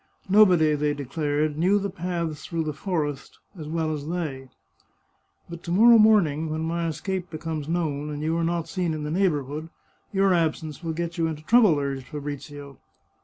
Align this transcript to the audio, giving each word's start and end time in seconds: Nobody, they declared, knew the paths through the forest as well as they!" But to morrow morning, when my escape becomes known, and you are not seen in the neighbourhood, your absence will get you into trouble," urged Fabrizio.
Nobody, 0.27 0.73
they 0.73 0.95
declared, 0.95 1.59
knew 1.59 1.77
the 1.77 1.91
paths 1.91 2.43
through 2.43 2.63
the 2.63 2.73
forest 2.73 3.37
as 3.55 3.67
well 3.67 3.93
as 3.93 4.07
they!" 4.09 4.49
But 5.47 5.61
to 5.65 5.71
morrow 5.71 5.99
morning, 5.99 6.49
when 6.49 6.61
my 6.61 6.87
escape 6.87 7.29
becomes 7.29 7.67
known, 7.69 8.09
and 8.09 8.23
you 8.23 8.35
are 8.35 8.43
not 8.43 8.67
seen 8.67 8.95
in 8.95 9.03
the 9.03 9.11
neighbourhood, 9.11 9.69
your 10.11 10.33
absence 10.33 10.83
will 10.83 10.93
get 10.93 11.19
you 11.19 11.27
into 11.27 11.43
trouble," 11.43 11.77
urged 11.77 12.07
Fabrizio. 12.07 12.79